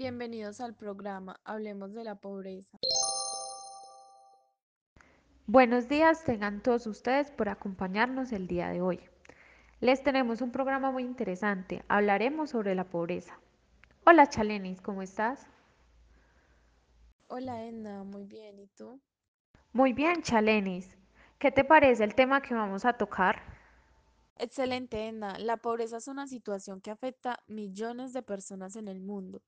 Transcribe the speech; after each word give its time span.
Bienvenidos 0.00 0.62
al 0.62 0.74
programa 0.74 1.38
Hablemos 1.44 1.92
de 1.92 2.04
la 2.04 2.14
Pobreza. 2.14 2.78
Buenos 5.46 5.90
días 5.90 6.24
tengan 6.24 6.62
todos 6.62 6.86
ustedes 6.86 7.30
por 7.30 7.50
acompañarnos 7.50 8.32
el 8.32 8.46
día 8.46 8.70
de 8.70 8.80
hoy. 8.80 8.98
Les 9.80 10.02
tenemos 10.02 10.40
un 10.40 10.52
programa 10.52 10.90
muy 10.90 11.02
interesante. 11.02 11.84
Hablaremos 11.86 12.48
sobre 12.48 12.74
la 12.74 12.84
pobreza. 12.84 13.38
Hola 14.06 14.26
Chalenis, 14.26 14.80
¿cómo 14.80 15.02
estás? 15.02 15.46
Hola 17.28 17.66
Edna, 17.66 18.02
muy 18.02 18.24
bien. 18.24 18.58
¿Y 18.58 18.68
tú? 18.68 18.98
Muy 19.74 19.92
bien, 19.92 20.22
Chalenis. 20.22 20.96
¿Qué 21.38 21.50
te 21.50 21.62
parece 21.62 22.04
el 22.04 22.14
tema 22.14 22.40
que 22.40 22.54
vamos 22.54 22.86
a 22.86 22.94
tocar? 22.94 23.42
Excelente, 24.38 25.08
Edna. 25.08 25.38
La 25.38 25.58
pobreza 25.58 25.98
es 25.98 26.08
una 26.08 26.26
situación 26.26 26.80
que 26.80 26.90
afecta 26.90 27.34
a 27.34 27.42
millones 27.48 28.14
de 28.14 28.22
personas 28.22 28.76
en 28.76 28.88
el 28.88 29.02
mundo. 29.02 29.42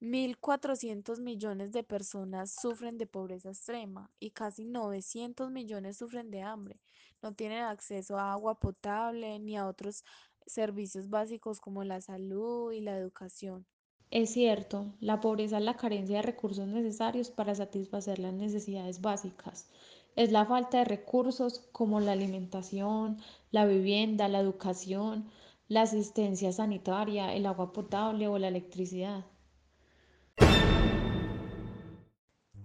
1.400 0.00 1.20
millones 1.20 1.72
de 1.72 1.82
personas 1.82 2.54
sufren 2.58 2.96
de 2.96 3.06
pobreza 3.06 3.50
extrema 3.50 4.10
y 4.18 4.30
casi 4.30 4.64
900 4.64 5.50
millones 5.50 5.98
sufren 5.98 6.30
de 6.30 6.40
hambre. 6.40 6.80
No 7.22 7.34
tienen 7.34 7.64
acceso 7.64 8.18
a 8.18 8.32
agua 8.32 8.58
potable 8.58 9.38
ni 9.38 9.58
a 9.58 9.66
otros 9.66 10.04
servicios 10.46 11.10
básicos 11.10 11.60
como 11.60 11.84
la 11.84 12.00
salud 12.00 12.72
y 12.72 12.80
la 12.80 12.96
educación. 12.96 13.66
Es 14.10 14.32
cierto, 14.32 14.94
la 15.00 15.20
pobreza 15.20 15.58
es 15.58 15.64
la 15.64 15.76
carencia 15.76 16.16
de 16.16 16.22
recursos 16.22 16.66
necesarios 16.66 17.30
para 17.30 17.54
satisfacer 17.54 18.18
las 18.18 18.32
necesidades 18.32 19.02
básicas. 19.02 19.68
Es 20.16 20.32
la 20.32 20.46
falta 20.46 20.78
de 20.78 20.84
recursos 20.86 21.68
como 21.72 22.00
la 22.00 22.12
alimentación, 22.12 23.18
la 23.50 23.66
vivienda, 23.66 24.28
la 24.28 24.40
educación, 24.40 25.30
la 25.68 25.82
asistencia 25.82 26.52
sanitaria, 26.52 27.34
el 27.34 27.46
agua 27.46 27.72
potable 27.72 28.26
o 28.28 28.38
la 28.38 28.48
electricidad. 28.48 29.26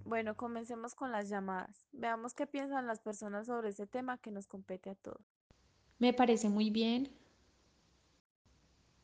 Bueno, 0.06 0.36
comencemos 0.36 0.94
con 0.94 1.10
las 1.10 1.28
llamadas. 1.28 1.84
Veamos 1.90 2.32
qué 2.32 2.46
piensan 2.46 2.86
las 2.86 3.00
personas 3.00 3.46
sobre 3.46 3.70
ese 3.70 3.88
tema 3.88 4.18
que 4.18 4.30
nos 4.30 4.46
compete 4.46 4.90
a 4.90 4.94
todos. 4.94 5.20
Me 5.98 6.12
parece 6.12 6.48
muy 6.48 6.70
bien. 6.70 7.10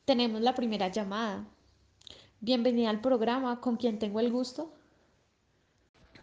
Tenemos 0.04 0.40
la 0.40 0.54
primera 0.54 0.86
llamada. 0.86 1.44
Bienvenida 2.40 2.88
al 2.88 3.00
programa. 3.00 3.60
¿Con 3.60 3.76
quién 3.78 3.98
tengo 3.98 4.20
el 4.20 4.30
gusto? 4.30 4.72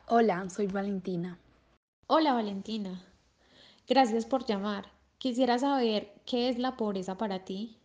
Hola, 0.08 0.50
soy 0.50 0.68
Valentina. 0.68 1.38
Hola 2.08 2.32
Valentina. 2.32 3.04
Gracias 3.86 4.26
por 4.26 4.46
llamar. 4.46 4.86
Quisiera 5.18 5.60
saber 5.60 6.14
qué 6.26 6.48
es 6.48 6.58
la 6.58 6.78
pobreza 6.78 7.18
para 7.18 7.44
ti. 7.44 7.78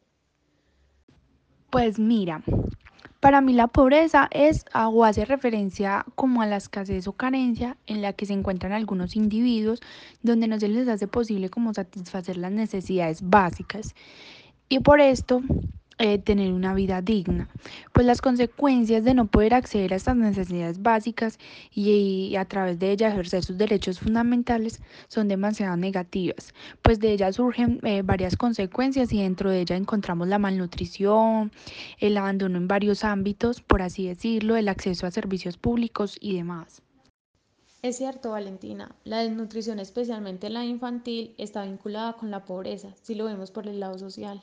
Pues 1.71 1.99
mira, 1.99 2.45
para 3.25 3.41
mí 3.41 3.55
la 3.55 3.69
pobreza 3.69 4.29
es 4.33 4.67
o 4.75 5.03
hace 5.03 5.25
referencia 5.25 6.05
como 6.15 6.43
a 6.43 6.47
la 6.47 6.59
escasez 6.59 7.09
o 7.09 7.15
carencia 7.15 7.79
en 7.87 8.03
la 8.03 8.13
que 8.13 8.27
se 8.27 8.35
encuentran 8.35 8.73
algunos 8.73 9.17
individuos 9.17 9.81
donde 10.23 10.47
no 10.47 10.61
se 10.61 10.69
les 10.69 10.87
hace 10.89 11.09
posible 11.09 11.49
como 11.49 11.73
satisfacer 11.73 12.37
las 12.37 12.53
necesidades 12.53 13.23
básicas. 13.23 13.95
Y 14.69 14.81
por 14.81 15.01
esto 15.01 15.41
eh, 15.99 16.19
tener 16.19 16.53
una 16.53 16.75
vida 16.75 17.03
digna. 17.03 17.49
Pues 17.93 18.07
las 18.07 18.21
consecuencias 18.21 19.05
de 19.05 19.15
no 19.15 19.27
poder 19.27 19.55
acceder 19.55 19.93
a 19.93 19.97
estas 19.97 20.17
necesidades 20.17 20.83
básicas 20.83 21.39
y, 21.73 22.35
a 22.37 22.45
través 22.45 22.79
de 22.79 22.91
ellas 22.91 23.13
ejercer 23.13 23.45
sus 23.45 23.59
derechos 23.59 24.01
fundamentales 24.01 24.83
son 25.09 25.29
demasiado 25.29 25.77
negativas. 25.77 26.53
Pues 26.83 26.99
de 26.99 27.13
ellas 27.13 27.37
surgen 27.37 27.79
eh, 27.83 28.03
varias 28.03 28.37
consecuencias 28.37 29.13
y 29.13 29.23
dentro 29.23 29.51
de 29.51 29.61
ellas 29.61 29.81
encontramos 29.81 30.29
la 30.29 30.39
malnutrición, 30.39 31.53
el 31.99 32.17
abandono 32.17 32.59
en 32.59 32.69
varios 32.69 33.05
ámbitos, 33.05 33.61
por 33.61 33.83
así 33.83 34.09
decirlo, 34.09 34.57
el 34.57 34.69
acceso 34.69 35.07
a 35.07 35.11
servicios 35.11 35.57
públicos 35.59 36.17
y 36.21 36.37
demás. 36.37 36.83
Es 37.83 37.99
cierto, 37.99 38.31
Valentina, 38.31 38.97
la 39.05 39.19
desnutrición, 39.19 39.79
especialmente 39.79 40.49
la 40.49 40.65
infantil, 40.65 41.35
está 41.37 41.65
vinculada 41.65 42.15
con 42.15 42.31
la 42.31 42.47
pobreza, 42.47 42.95
si 43.03 43.15
lo 43.15 43.27
vemos 43.27 43.51
por 43.51 43.69
el 43.69 43.79
lado 43.79 43.99
social. 43.99 44.41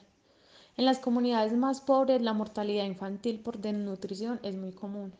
En 0.82 0.86
las 0.86 0.98
comunidades 0.98 1.54
más 1.54 1.80
pobres 1.80 2.24
la 2.24 2.34
mortalidad 2.34 2.86
infantil 2.86 3.40
por 3.40 3.60
desnutrición 3.60 4.40
es 4.42 4.56
muy 4.56 4.72
común. 4.72 5.14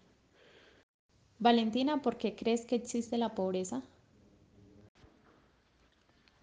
Valentina, 1.38 2.02
¿por 2.02 2.18
qué 2.18 2.36
crees 2.36 2.66
que 2.66 2.74
existe 2.74 3.16
la 3.20 3.36
pobreza? 3.36 3.84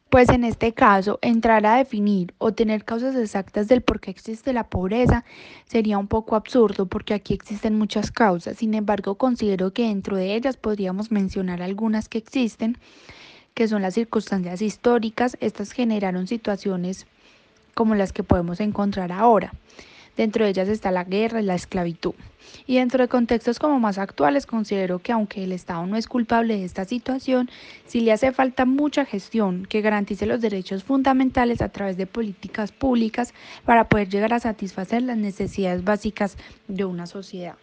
Pues 0.08 0.28
en 0.28 0.44
este 0.44 0.72
caso, 0.72 1.18
entrar 1.20 1.66
a 1.66 1.78
definir 1.78 2.32
o 2.38 2.52
tener 2.52 2.84
causas 2.84 3.16
exactas 3.16 3.66
del 3.66 3.82
por 3.82 3.98
qué 3.98 4.12
existe 4.12 4.52
la 4.52 4.68
pobreza 4.70 5.24
sería 5.66 5.98
un 5.98 6.06
poco 6.06 6.36
absurdo 6.36 6.86
porque 6.86 7.12
aquí 7.12 7.34
existen 7.34 7.76
muchas 7.76 8.12
causas. 8.12 8.58
Sin 8.58 8.72
embargo, 8.72 9.16
considero 9.16 9.72
que 9.72 9.88
dentro 9.88 10.16
de 10.16 10.36
ellas 10.36 10.56
podríamos 10.56 11.10
mencionar 11.10 11.60
algunas 11.60 12.08
que 12.08 12.18
existen, 12.18 12.78
que 13.54 13.66
son 13.66 13.82
las 13.82 13.94
circunstancias 13.94 14.62
históricas. 14.62 15.36
Estas 15.40 15.72
generaron 15.72 16.28
situaciones 16.28 17.08
como 17.78 17.94
las 17.94 18.12
que 18.12 18.24
podemos 18.24 18.58
encontrar 18.58 19.12
ahora. 19.12 19.52
Dentro 20.16 20.44
de 20.44 20.50
ellas 20.50 20.68
está 20.68 20.90
la 20.90 21.04
guerra 21.04 21.40
y 21.40 21.44
la 21.44 21.54
esclavitud. 21.54 22.14
Y 22.66 22.78
dentro 22.78 23.00
de 23.04 23.08
contextos 23.08 23.60
como 23.60 23.78
más 23.78 23.98
actuales, 23.98 24.46
considero 24.46 24.98
que 24.98 25.12
aunque 25.12 25.44
el 25.44 25.52
Estado 25.52 25.86
no 25.86 25.96
es 25.96 26.08
culpable 26.08 26.58
de 26.58 26.64
esta 26.64 26.84
situación, 26.86 27.48
sí 27.86 28.00
le 28.00 28.10
hace 28.10 28.32
falta 28.32 28.64
mucha 28.64 29.04
gestión 29.04 29.64
que 29.64 29.80
garantice 29.80 30.26
los 30.26 30.40
derechos 30.40 30.82
fundamentales 30.82 31.62
a 31.62 31.68
través 31.68 31.96
de 31.96 32.08
políticas 32.08 32.72
públicas 32.72 33.32
para 33.64 33.88
poder 33.88 34.08
llegar 34.08 34.34
a 34.34 34.40
satisfacer 34.40 35.02
las 35.02 35.16
necesidades 35.16 35.84
básicas 35.84 36.36
de 36.66 36.84
una 36.84 37.06
sociedad. 37.06 37.54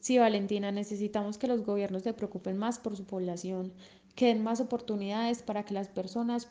Sí, 0.00 0.18
Valentina, 0.18 0.72
necesitamos 0.72 1.38
que 1.38 1.46
los 1.46 1.62
gobiernos 1.62 2.02
se 2.02 2.12
preocupen 2.12 2.58
más 2.58 2.80
por 2.80 2.96
su 2.96 3.04
población, 3.04 3.72
que 4.16 4.26
den 4.26 4.42
más 4.42 4.60
oportunidades 4.60 5.44
para 5.44 5.64
que 5.64 5.74
las 5.74 5.86
personas 5.86 6.48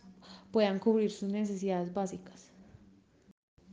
puedan 0.51 0.79
cubrir 0.79 1.11
sus 1.11 1.27
necesidades 1.27 1.93
básicas. 1.93 2.50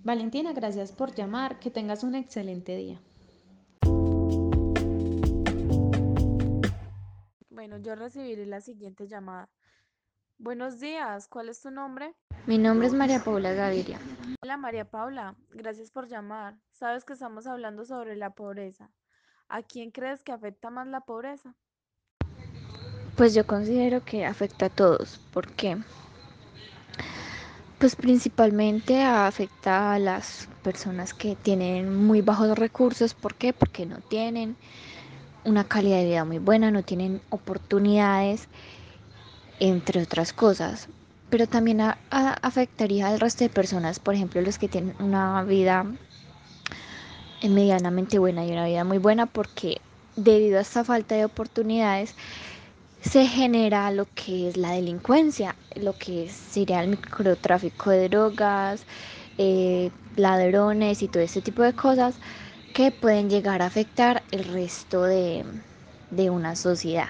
Valentina, 0.04 0.52
gracias 0.52 0.92
por 0.92 1.14
llamar. 1.14 1.58
Que 1.58 1.70
tengas 1.70 2.02
un 2.02 2.14
excelente 2.14 2.76
día. 2.76 3.00
Bueno, 7.50 7.78
yo 7.78 7.94
recibiré 7.94 8.46
la 8.46 8.60
siguiente 8.60 9.06
llamada. 9.06 9.48
Buenos 10.38 10.78
días, 10.78 11.26
¿cuál 11.26 11.48
es 11.48 11.60
tu 11.60 11.70
nombre? 11.70 12.14
Mi 12.46 12.58
nombre 12.58 12.86
es 12.86 12.94
María 12.94 13.22
Paula 13.22 13.52
Gaviria. 13.52 13.98
Hola 14.40 14.56
María 14.56 14.84
Paula, 14.84 15.34
gracias 15.50 15.90
por 15.90 16.06
llamar. 16.06 16.56
Sabes 16.70 17.04
que 17.04 17.14
estamos 17.14 17.46
hablando 17.48 17.84
sobre 17.84 18.14
la 18.14 18.30
pobreza. 18.30 18.90
¿A 19.48 19.62
quién 19.62 19.90
crees 19.90 20.22
que 20.22 20.30
afecta 20.30 20.70
más 20.70 20.86
la 20.86 21.00
pobreza? 21.00 21.56
Pues 23.16 23.34
yo 23.34 23.44
considero 23.46 24.04
que 24.04 24.24
afecta 24.24 24.66
a 24.66 24.70
todos. 24.70 25.18
¿Por 25.32 25.50
qué? 25.54 25.76
Pues 27.78 27.94
principalmente 27.94 29.02
afecta 29.02 29.94
a 29.94 29.98
las 30.00 30.48
personas 30.62 31.14
que 31.14 31.36
tienen 31.36 31.94
muy 31.94 32.22
bajos 32.22 32.58
recursos. 32.58 33.14
¿Por 33.14 33.36
qué? 33.36 33.52
Porque 33.52 33.86
no 33.86 33.98
tienen 34.08 34.56
una 35.44 35.62
calidad 35.62 35.98
de 35.98 36.06
vida 36.06 36.24
muy 36.24 36.38
buena, 36.38 36.72
no 36.72 36.82
tienen 36.82 37.22
oportunidades, 37.30 38.48
entre 39.60 40.02
otras 40.02 40.32
cosas. 40.32 40.88
Pero 41.30 41.46
también 41.46 41.80
afectaría 42.10 43.06
al 43.06 43.20
resto 43.20 43.44
de 43.44 43.50
personas, 43.50 44.00
por 44.00 44.14
ejemplo, 44.14 44.40
los 44.40 44.58
que 44.58 44.68
tienen 44.68 44.96
una 44.98 45.44
vida 45.44 45.86
medianamente 47.48 48.18
buena 48.18 48.44
y 48.44 48.50
una 48.50 48.66
vida 48.66 48.82
muy 48.82 48.98
buena 48.98 49.26
porque 49.26 49.80
debido 50.16 50.58
a 50.58 50.62
esta 50.62 50.82
falta 50.82 51.14
de 51.14 51.24
oportunidades 51.24 52.16
se 53.08 53.26
genera 53.26 53.90
lo 53.90 54.06
que 54.14 54.48
es 54.48 54.58
la 54.58 54.72
delincuencia, 54.72 55.56
lo 55.76 55.94
que 55.94 56.28
sería 56.28 56.82
el 56.82 56.90
microtráfico 56.90 57.88
de 57.90 58.08
drogas, 58.10 58.84
eh, 59.38 59.90
ladrones 60.16 61.02
y 61.02 61.08
todo 61.08 61.22
ese 61.22 61.40
tipo 61.40 61.62
de 61.62 61.72
cosas 61.72 62.16
que 62.74 62.90
pueden 62.90 63.30
llegar 63.30 63.62
a 63.62 63.66
afectar 63.66 64.22
el 64.30 64.44
resto 64.44 65.04
de, 65.04 65.42
de 66.10 66.28
una 66.30 66.54
sociedad. 66.54 67.08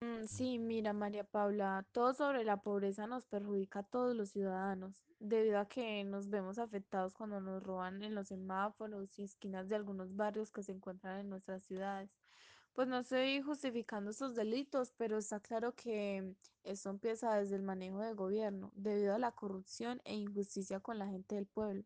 Mm, 0.00 0.26
sí, 0.26 0.58
mira 0.58 0.92
María 0.92 1.24
Paula, 1.24 1.84
todo 1.92 2.14
sobre 2.14 2.44
la 2.44 2.56
pobreza 2.62 3.06
nos 3.06 3.24
perjudica 3.26 3.80
a 3.80 3.82
todos 3.84 4.16
los 4.16 4.30
ciudadanos, 4.30 5.04
debido 5.20 5.58
a 5.60 5.68
que 5.68 6.04
nos 6.04 6.28
vemos 6.30 6.58
afectados 6.58 7.14
cuando 7.14 7.40
nos 7.40 7.62
roban 7.62 8.02
en 8.02 8.14
los 8.14 8.28
semáforos 8.28 9.18
y 9.18 9.22
esquinas 9.24 9.68
de 9.68 9.76
algunos 9.76 10.16
barrios 10.16 10.50
que 10.50 10.62
se 10.64 10.72
encuentran 10.72 11.20
en 11.20 11.30
nuestras 11.30 11.62
ciudades. 11.64 12.10
Pues 12.72 12.86
no 12.86 12.98
estoy 12.98 13.42
justificando 13.42 14.10
estos 14.10 14.34
delitos, 14.36 14.92
pero 14.96 15.18
está 15.18 15.40
claro 15.40 15.74
que 15.74 16.36
esto 16.62 16.90
empieza 16.90 17.34
desde 17.34 17.56
el 17.56 17.62
manejo 17.62 18.00
del 18.00 18.14
gobierno, 18.14 18.72
debido 18.76 19.14
a 19.14 19.18
la 19.18 19.32
corrupción 19.32 20.00
e 20.04 20.14
injusticia 20.14 20.80
con 20.80 20.98
la 20.98 21.08
gente 21.08 21.34
del 21.34 21.46
pueblo, 21.46 21.84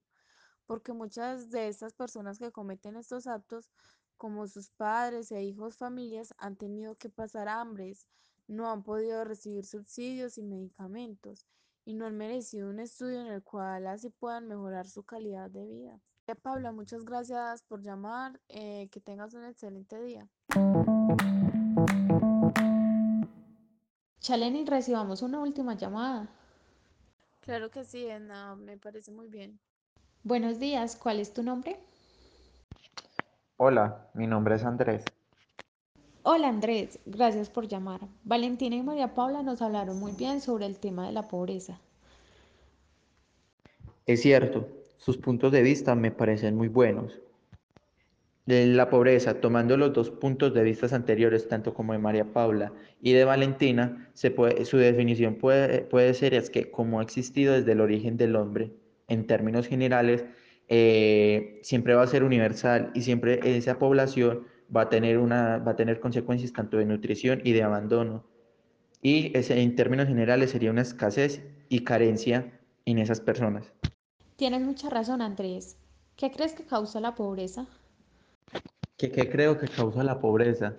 porque 0.67 0.93
muchas 0.93 1.51
de 1.51 1.69
estas 1.69 1.95
personas 1.95 2.39
que 2.39 2.53
cometen 2.53 2.97
estos 2.97 3.27
actos, 3.27 3.71
como 4.19 4.47
sus 4.47 4.71
padres 4.71 5.33
e 5.33 5.43
hijos, 5.43 5.77
familias, 5.79 6.35
han 6.37 6.57
tenido 6.57 6.97
que 6.97 7.09
pasar 7.09 7.49
hambres, 7.49 8.07
no 8.47 8.71
han 8.71 8.83
podido 8.83 9.25
recibir 9.25 9.65
subsidios 9.65 10.37
y 10.37 10.43
medicamentos, 10.43 11.47
y 11.85 11.95
no 11.95 12.07
han 12.07 12.17
merecido 12.17 12.71
un 12.71 12.81
estudio 12.81 13.21
en 13.21 13.29
el 13.29 13.43
cual 13.43 13.87
así 13.87 14.11
puedan 14.11 14.49
mejorar 14.49 14.87
su 14.87 15.03
calidad 15.03 15.51
de 15.51 15.67
vida. 15.67 16.01
Paula, 16.35 16.73
muchas 16.73 17.05
gracias 17.05 17.63
por 17.63 17.83
llamar, 17.83 18.41
eh, 18.49 18.89
que 18.91 19.01
tengas 19.01 19.35
un 19.35 19.45
excelente 19.45 20.01
día. 20.03 20.27
Chaleni, 24.21 24.65
recibamos 24.65 25.23
una 25.23 25.41
última 25.41 25.75
llamada. 25.75 26.29
Claro 27.41 27.71
que 27.71 27.85
sí, 27.85 28.07
Edna, 28.07 28.55
me 28.55 28.79
parece 28.79 29.11
muy 29.11 29.29
bien. 29.29 29.59
Buenos 30.23 30.59
días, 30.59 30.97
¿cuál 30.97 31.19
es 31.19 31.33
tu 31.33 31.43
nombre? 31.43 31.79
Hola, 33.57 34.09
mi 34.15 34.27
nombre 34.27 34.55
es 34.55 34.65
Andrés. 34.65 35.05
Hola 36.25 36.47
Andrés, 36.47 37.01
gracias 37.05 37.51
por 37.51 37.67
llamar. 37.67 38.01
Valentina 38.23 38.77
y 38.77 38.83
María 38.83 39.13
Paula 39.13 39.43
nos 39.43 39.61
hablaron 39.61 39.99
muy 39.99 40.13
bien 40.13 40.41
sobre 40.41 40.67
el 40.67 40.79
tema 40.79 41.05
de 41.05 41.13
la 41.13 41.27
pobreza. 41.27 41.81
Es 44.07 44.23
cierto, 44.23 44.69
sus 44.99 45.17
puntos 45.17 45.51
de 45.51 45.63
vista 45.63 45.97
me 45.97 46.13
parecen 46.13 46.55
muy 46.55 46.69
buenos. 46.69 47.19
De 48.47 48.67
la 48.67 48.89
pobreza, 48.89 49.41
tomando 49.41 49.77
los 49.77 49.93
dos 49.93 50.11
puntos 50.11 50.55
de 50.55 50.63
vista 50.63 50.95
anteriores, 50.95 51.49
tanto 51.49 51.75
como 51.75 51.93
de 51.93 51.99
María 51.99 52.33
Paula 52.33 52.73
y 53.01 53.15
de 53.15 53.25
Valentina, 53.25 54.09
se 54.15 54.31
puede, 54.31 54.65
su 54.65 54.77
definición 54.77 55.35
puede, 55.35 56.15
ser 56.15 56.35
es 56.35 56.51
que 56.51 56.71
como 56.71 57.01
ha 57.01 57.03
existido 57.03 57.55
desde 57.55 57.73
el 57.73 57.81
origen 57.81 58.17
del 58.17 58.37
hombre, 58.37 58.71
en 59.09 59.27
términos 59.27 59.67
generales, 59.67 60.25
eh, 60.69 61.59
siempre 61.63 61.95
va 61.95 62.03
a 62.03 62.07
ser 62.07 62.23
universal 62.23 62.93
y 62.95 63.03
siempre 63.03 63.41
esa 63.57 63.81
población 63.81 64.52
va 64.75 64.83
a 64.83 64.89
tener, 64.89 65.19
una, 65.19 65.59
va 65.59 65.73
a 65.73 65.77
tener 65.77 66.01
consecuencias 66.01 66.53
tanto 66.53 66.79
de 66.79 66.85
nutrición 66.85 67.41
y 67.45 67.53
de 67.53 67.63
abandono. 67.63 68.25
Y 69.03 69.37
ese, 69.37 69.61
en 69.61 69.75
términos 69.75 70.07
generales 70.07 70.51
sería 70.51 70.71
una 70.71 70.83
escasez 70.83 71.43
y 71.69 71.85
carencia 71.85 72.61
en 72.85 72.99
esas 72.99 73.21
personas. 73.21 73.73
Tienes 74.37 74.63
mucha 74.63 74.89
razón, 74.91 75.23
Andrés. 75.23 75.77
¿Qué 76.17 76.31
crees 76.31 76.53
que 76.55 76.65
causa 76.65 77.01
la 77.01 77.15
pobreza? 77.15 77.67
¿Qué, 78.97 79.11
qué 79.11 79.29
creo 79.29 79.59
que 79.59 79.69
causa 79.69 80.03
la 80.03 80.21
pobreza? 80.21 80.77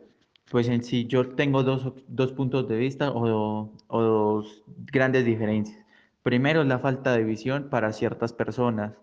Pues 0.51 0.67
en 0.67 0.83
sí 0.83 1.05
yo 1.07 1.35
tengo 1.35 1.63
dos, 1.63 1.93
dos 2.07 2.31
puntos 2.33 2.67
de 2.67 2.77
vista 2.77 3.11
o, 3.11 3.71
o 3.87 4.01
dos 4.01 4.63
grandes 4.91 5.25
diferencias. 5.25 5.83
Primero 6.21 6.61
es 6.61 6.67
la 6.67 6.79
falta 6.79 7.15
de 7.15 7.23
visión 7.23 7.69
para 7.69 7.91
ciertas 7.91 8.31
personas 8.31 8.93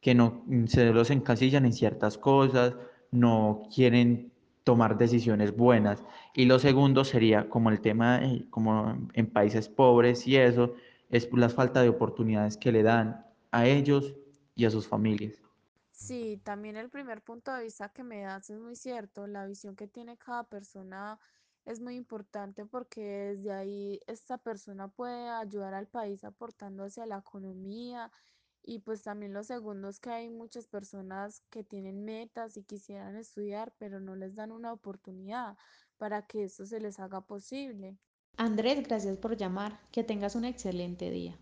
que 0.00 0.14
no 0.14 0.44
se 0.66 0.92
los 0.92 1.10
encasillan 1.10 1.66
en 1.66 1.72
ciertas 1.72 2.16
cosas, 2.16 2.74
no 3.10 3.62
quieren 3.74 4.32
tomar 4.64 4.98
decisiones 4.98 5.56
buenas. 5.56 6.04
Y 6.34 6.44
lo 6.44 6.58
segundo 6.58 7.04
sería 7.04 7.48
como 7.48 7.70
el 7.70 7.80
tema, 7.80 8.20
como 8.50 9.08
en 9.14 9.26
países 9.30 9.68
pobres 9.68 10.26
y 10.26 10.36
eso, 10.36 10.74
es 11.10 11.28
la 11.32 11.48
falta 11.48 11.82
de 11.82 11.88
oportunidades 11.88 12.56
que 12.56 12.72
le 12.72 12.82
dan 12.82 13.24
a 13.50 13.66
ellos 13.66 14.14
y 14.54 14.66
a 14.66 14.70
sus 14.70 14.86
familias. 14.86 15.42
Sí, 15.90 16.40
también 16.44 16.76
el 16.76 16.90
primer 16.90 17.22
punto 17.22 17.52
de 17.52 17.64
vista 17.64 17.88
que 17.88 18.04
me 18.04 18.22
das 18.22 18.50
es 18.50 18.58
muy 18.60 18.76
cierto. 18.76 19.26
La 19.26 19.46
visión 19.46 19.74
que 19.74 19.88
tiene 19.88 20.16
cada 20.16 20.44
persona 20.44 21.18
es 21.64 21.80
muy 21.80 21.96
importante 21.96 22.64
porque 22.66 23.00
desde 23.34 23.52
ahí 23.52 24.00
esta 24.06 24.38
persona 24.38 24.88
puede 24.88 25.28
ayudar 25.28 25.74
al 25.74 25.86
país 25.88 26.24
aportando 26.24 26.84
hacia 26.84 27.04
la 27.06 27.18
economía 27.18 28.10
y 28.68 28.80
pues 28.80 29.02
también 29.02 29.32
lo 29.32 29.42
segundo 29.44 29.88
es 29.88 29.98
que 29.98 30.10
hay 30.10 30.28
muchas 30.28 30.66
personas 30.66 31.42
que 31.48 31.64
tienen 31.64 32.04
metas 32.04 32.58
y 32.58 32.64
quisieran 32.64 33.16
estudiar, 33.16 33.72
pero 33.78 33.98
no 33.98 34.14
les 34.14 34.34
dan 34.34 34.52
una 34.52 34.74
oportunidad 34.74 35.56
para 35.96 36.26
que 36.26 36.44
eso 36.44 36.66
se 36.66 36.78
les 36.78 37.00
haga 37.00 37.22
posible. 37.22 37.96
Andrés, 38.36 38.86
gracias 38.86 39.16
por 39.16 39.38
llamar. 39.38 39.80
Que 39.90 40.04
tengas 40.04 40.34
un 40.34 40.44
excelente 40.44 41.10
día. 41.10 41.38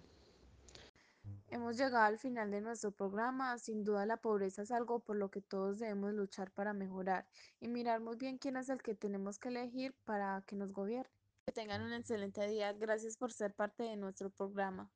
Hemos 1.48 1.76
llegado 1.76 2.04
al 2.04 2.16
final 2.16 2.52
de 2.52 2.60
nuestro 2.60 2.92
programa. 2.92 3.58
Sin 3.58 3.82
duda 3.82 4.06
la 4.06 4.18
pobreza 4.18 4.62
es 4.62 4.70
algo 4.70 5.00
por 5.00 5.16
lo 5.16 5.28
que 5.28 5.40
todos 5.40 5.80
debemos 5.80 6.14
luchar 6.14 6.52
para 6.52 6.74
mejorar 6.74 7.26
y 7.58 7.66
mirar 7.66 8.00
muy 8.00 8.16
bien 8.16 8.38
quién 8.38 8.56
es 8.56 8.68
el 8.68 8.80
que 8.80 8.94
tenemos 8.94 9.40
que 9.40 9.48
elegir 9.48 9.96
para 10.04 10.44
que 10.46 10.54
nos 10.54 10.72
gobierne. 10.72 11.10
Que 11.44 11.52
tengan 11.52 11.82
un 11.82 11.92
excelente 11.92 12.46
día. 12.46 12.72
Gracias 12.72 13.16
por 13.16 13.32
ser 13.32 13.52
parte 13.52 13.82
de 13.82 13.96
nuestro 13.96 14.30
programa. 14.30 14.92